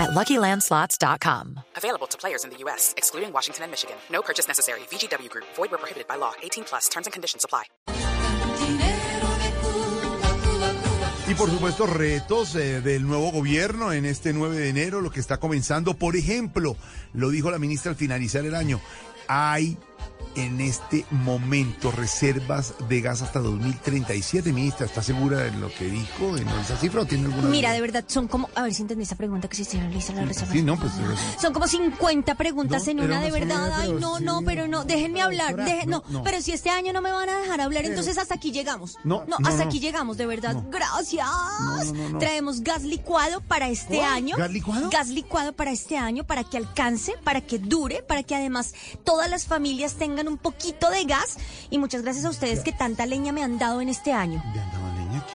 at 0.00 0.10
LuckyLandSlots.com. 0.10 1.60
Available 1.76 2.06
to 2.08 2.18
players 2.18 2.44
in 2.44 2.50
the 2.50 2.56
U.S., 2.64 2.94
excluding 2.96 3.32
Washington 3.32 3.64
and 3.64 3.70
Michigan. 3.70 3.96
No 4.10 4.22
purchase 4.22 4.48
necessary. 4.48 4.80
VGW 4.90 5.28
Group. 5.28 5.46
Void 5.56 5.70
where 5.70 5.78
prohibited 5.78 6.08
by 6.08 6.16
law. 6.16 6.32
18 6.42 6.64
plus. 6.64 6.88
Terms 6.88 7.06
and 7.06 7.12
conditions 7.12 7.44
apply. 7.44 7.64
Y 11.30 11.34
por 11.34 11.48
supuesto, 11.48 11.86
retos 11.86 12.56
eh, 12.56 12.80
del 12.80 13.06
nuevo 13.06 13.30
gobierno 13.30 13.92
en 13.92 14.04
este 14.04 14.32
9 14.32 14.56
de 14.56 14.68
enero, 14.68 15.00
lo 15.00 15.12
que 15.12 15.20
está 15.20 15.36
comenzando. 15.36 15.94
Por 15.94 16.16
ejemplo, 16.16 16.76
lo 17.12 17.30
dijo 17.30 17.52
la 17.52 17.60
ministra 17.60 17.92
al 17.92 17.96
finalizar 17.96 18.44
el 18.44 18.56
año, 18.56 18.80
hay 19.30 19.78
en 20.36 20.60
este 20.60 21.04
momento 21.10 21.90
reservas 21.90 22.74
de 22.88 23.00
gas 23.00 23.20
hasta 23.20 23.40
2037, 23.40 24.52
ministra. 24.52 24.86
¿Está 24.86 25.02
segura 25.02 25.38
de 25.38 25.50
lo 25.58 25.74
que 25.74 25.86
dijo, 25.86 26.36
de 26.36 26.42
esa 26.62 26.76
cifra 26.76 27.00
o 27.02 27.04
tiene 27.04 27.24
alguna 27.24 27.48
Mira, 27.48 27.70
duda? 27.70 27.74
de 27.74 27.80
verdad, 27.80 28.04
son 28.06 28.28
como, 28.28 28.48
a 28.54 28.62
ver 28.62 28.72
si 28.72 28.82
entendí 28.82 29.02
esa 29.02 29.16
pregunta 29.16 29.48
que 29.48 29.64
se 29.64 29.78
realiza 29.80 30.12
la 30.12 30.24
reserva. 30.24 30.52
Sí, 30.52 30.62
no, 30.62 30.78
pues... 30.78 30.92
es- 30.94 31.42
Son 31.42 31.52
como 31.52 31.66
50 31.66 32.36
preguntas 32.36 32.84
No, 32.86 32.90
en 32.92 33.00
una, 33.00 33.20
de 33.20 33.32
verdad. 33.32 33.72
Ay, 33.74 33.92
no, 33.98 34.20
no, 34.20 34.42
pero 34.42 34.68
no, 34.68 34.84
déjenme 34.84 35.20
hablar. 35.20 35.56
Deje- 35.56 35.86
no, 35.86 36.04
pero 36.22 36.40
si 36.40 36.52
este 36.52 36.70
año 36.70 36.92
no 36.92 37.02
me 37.02 37.10
van 37.10 37.28
a 37.28 37.36
dejar 37.40 37.60
hablar, 37.60 37.84
entonces 37.84 38.16
hasta 38.16 38.36
aquí 38.36 38.52
llegamos. 38.52 38.98
No, 39.02 39.24
no, 39.26 39.36
hasta 39.44 39.64
aquí 39.64 39.80
llegamos, 39.80 40.16
de 40.16 40.26
verdad. 40.26 40.56
Gracias. 40.70 41.26
Traemos 42.20 42.60
gas 42.60 42.84
licuado 42.84 43.40
para 43.40 43.68
este 43.68 43.96
¿Cuál? 43.98 44.12
año. 44.12 44.36
¿Gas 44.36 44.50
licuado? 44.52 44.90
Gas 44.90 45.08
licuado 45.08 45.52
para 45.54 45.72
este 45.72 45.96
año, 45.98 46.24
para 46.24 46.44
que 46.44 46.56
alcance, 46.56 47.14
para 47.24 47.40
que 47.40 47.58
dure, 47.58 48.04
para 48.04 48.22
que 48.22 48.36
además 48.36 48.74
todas 49.20 49.30
las 49.30 49.44
familias 49.44 49.96
tengan 49.96 50.28
un 50.28 50.38
poquito 50.38 50.88
de 50.88 51.04
gas. 51.04 51.36
Y 51.68 51.78
muchas 51.78 52.00
gracias 52.00 52.24
a 52.24 52.30
ustedes 52.30 52.60
que 52.60 52.72
tanta 52.72 53.04
leña 53.04 53.32
me 53.32 53.42
han 53.42 53.58
dado 53.58 53.82
en 53.82 53.90
este 53.90 54.14
año. 54.14 54.42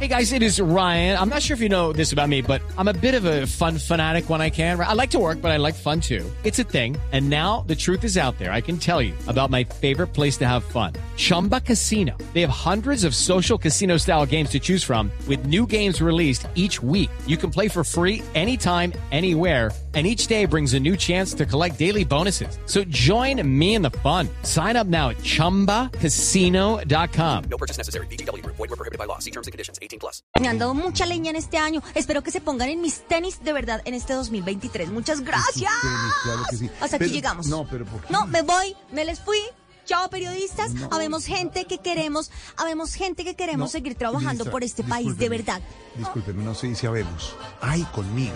Hey 0.00 0.08
guys, 0.08 0.32
it 0.32 0.42
is 0.42 0.58
Ryan. 0.58 1.18
I'm 1.18 1.28
not 1.28 1.42
sure 1.42 1.54
if 1.54 1.60
you 1.60 1.68
know 1.68 1.92
this 1.92 2.12
about 2.12 2.28
me, 2.28 2.40
but 2.40 2.62
I'm 2.78 2.88
a 2.88 2.94
bit 2.94 3.14
of 3.14 3.26
a 3.26 3.46
fun 3.46 3.78
fanatic 3.78 4.30
when 4.30 4.40
I 4.40 4.50
can. 4.50 4.80
I 4.80 4.94
like 4.94 5.10
to 5.10 5.18
work, 5.18 5.42
but 5.42 5.50
I 5.50 5.58
like 5.58 5.74
fun 5.74 6.00
too. 6.00 6.24
It's 6.42 6.58
a 6.58 6.64
thing. 6.64 6.96
And 7.12 7.28
now 7.28 7.64
the 7.66 7.76
truth 7.76 8.02
is 8.04 8.16
out 8.16 8.38
there. 8.38 8.50
I 8.50 8.62
can 8.62 8.78
tell 8.78 9.02
you 9.02 9.12
about 9.26 9.50
my 9.50 9.64
favorite 9.64 10.14
place 10.14 10.38
to 10.38 10.46
have 10.46 10.64
fun. 10.64 10.92
Chumba 11.16 11.62
Casino. 11.62 12.12
They 12.34 12.42
have 12.42 12.50
hundreds 12.50 13.04
of 13.04 13.14
social 13.14 13.56
casino 13.56 13.96
style 13.96 14.26
games 14.26 14.50
to 14.50 14.58
choose 14.60 14.84
from 14.84 15.10
with 15.26 15.46
new 15.46 15.66
games 15.66 16.02
released 16.02 16.46
each 16.56 16.82
week. 16.82 17.08
You 17.26 17.38
can 17.38 17.50
play 17.50 17.68
for 17.68 17.82
free 17.84 18.22
anytime, 18.34 18.92
anywhere. 19.12 19.70
And 19.94 20.06
each 20.06 20.26
day 20.26 20.44
brings 20.44 20.74
a 20.74 20.80
new 20.80 20.94
chance 20.94 21.32
to 21.34 21.46
collect 21.46 21.78
daily 21.78 22.04
bonuses. 22.04 22.58
So 22.66 22.84
join 22.84 23.40
me 23.48 23.76
in 23.76 23.80
the 23.80 23.88
fun. 24.02 24.28
Sign 24.42 24.76
up 24.76 24.86
now 24.86 25.08
at 25.08 25.16
ChumbaCasino.com. 25.22 27.44
No 27.50 27.56
purchase 27.56 27.78
necessary. 27.78 28.06
VGW 28.08 28.42
Group. 28.42 28.56
Void 28.56 28.68
were 28.68 28.76
prohibited 28.76 28.98
by 28.98 29.06
law. 29.06 29.18
See 29.20 29.30
terms 29.30 29.46
and 29.46 29.52
conditions. 29.52 29.78
18 29.80 29.98
plus. 29.98 30.22
Me 30.38 30.48
han 30.48 30.58
dado 30.58 30.74
mucha 30.74 31.06
leña 31.06 31.30
en 31.30 31.36
este 31.36 31.56
año. 31.56 31.82
Espero 31.94 32.22
que 32.22 32.30
se 32.30 32.42
pongan 32.42 32.68
en 32.68 32.82
mis 32.82 33.00
tenis 33.08 33.42
de 33.42 33.54
verdad 33.54 33.80
en 33.86 33.94
este 33.94 34.12
2023. 34.12 34.90
Muchas 34.90 35.22
gracias. 35.22 35.72
tenis, 35.80 36.12
claro 36.24 36.42
que 36.50 36.56
sí. 36.56 36.68
Hasta 36.78 36.98
Pero- 36.98 37.08
aquí 37.08 37.14
llegamos. 37.14 37.46
no, 37.46 37.66
pero 37.70 37.86
¿por 37.86 38.02
qué? 38.02 38.12
No, 38.12 38.26
me 38.26 38.42
voy, 38.42 38.76
me 38.92 39.06
les 39.06 39.18
fui. 39.20 39.38
Chao, 39.86 40.10
periodistas. 40.10 40.72
Habemos 40.90 41.24
gente 41.26 41.64
que 41.64 41.78
queremos, 41.78 42.30
habemos 42.56 42.92
gente 42.94 43.24
que 43.24 43.34
queremos 43.36 43.68
No, 43.68 43.72
seguir 43.72 43.94
trabajando 43.94 44.30
ministra, 44.44 44.50
por 44.50 44.64
este 44.64 44.82
país, 44.82 45.16
de 45.16 45.28
verdad. 45.28 45.60
Discúlpeme, 45.96 46.42
no 46.44 46.54
se 46.54 46.66
dice 46.66 46.86
habemos. 46.88 47.34
Ay, 47.60 47.82
conmigo. 47.94 48.34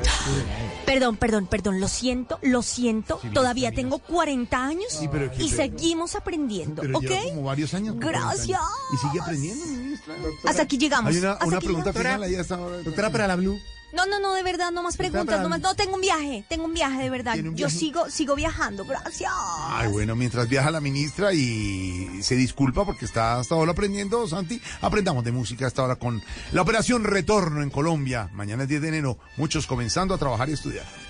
Perdón, 0.86 1.16
perdón, 1.16 1.46
perdón, 1.46 1.80
lo 1.80 1.88
siento, 1.88 2.38
lo 2.42 2.62
siento. 2.62 3.18
Sí, 3.20 3.30
Todavía 3.30 3.72
tengo 3.72 3.98
40 3.98 4.64
años 4.64 4.86
Sí, 4.90 5.08
pero 5.10 5.30
que- 5.30 5.42
y 5.42 5.48
seguimos 5.50 6.14
aprendiendo, 6.14 6.82
Pero 6.82 6.98
¿ok? 6.98 7.02
lleva 7.04 7.22
como 7.24 7.42
varios 7.42 7.74
años. 7.74 7.90
como 7.96 8.00
40 8.02 8.30
años. 8.30 8.46
Gracias. 8.46 8.60
Y 8.92 8.96
sigue 9.08 9.20
aprendiendo, 9.20 9.66
ministra. 9.66 10.14
Hasta 10.46 10.62
aquí 10.62 10.78
llegamos. 10.78 11.12
Hay 11.12 11.18
una, 11.18 11.36
una 11.44 11.58
pregunta 11.60 11.90
llegamos. 11.92 11.96
final 12.16 12.22
ahí 12.22 12.34
hasta 12.36 12.54
ahora. 12.54 12.76
Doctora, 12.82 13.10
para 13.10 13.26
la 13.26 13.36
Blue. 13.36 13.58
No, 13.92 14.06
no, 14.06 14.20
no, 14.20 14.34
de 14.34 14.42
verdad, 14.42 14.70
no 14.70 14.82
más 14.82 14.96
preguntas, 14.96 15.40
no 15.40 15.48
más. 15.48 15.60
No, 15.60 15.74
tengo 15.74 15.94
un 15.94 16.00
viaje, 16.00 16.44
tengo 16.48 16.64
un 16.64 16.74
viaje, 16.74 17.02
de 17.02 17.10
verdad. 17.10 17.34
¿Tiene 17.34 17.48
un 17.48 17.56
Yo 17.56 17.68
sigo, 17.68 18.08
sigo 18.08 18.34
viajando, 18.34 18.84
gracias. 18.84 19.32
Ay, 19.34 19.88
bueno, 19.88 20.14
mientras 20.14 20.48
viaja 20.48 20.70
la 20.70 20.80
ministra 20.80 21.32
y 21.32 22.22
se 22.22 22.36
disculpa 22.36 22.84
porque 22.84 23.04
está 23.04 23.38
hasta 23.38 23.54
ahora 23.54 23.72
aprendiendo, 23.72 24.26
Santi, 24.28 24.60
aprendamos 24.80 25.24
de 25.24 25.32
música 25.32 25.66
hasta 25.66 25.82
ahora 25.82 25.96
con 25.96 26.22
la 26.52 26.62
operación 26.62 27.04
Retorno 27.04 27.62
en 27.62 27.70
Colombia. 27.70 28.30
Mañana 28.32 28.62
es 28.62 28.68
10 28.68 28.82
de 28.82 28.88
enero, 28.88 29.18
muchos 29.36 29.66
comenzando 29.66 30.14
a 30.14 30.18
trabajar 30.18 30.48
y 30.48 30.52
estudiar. 30.52 31.09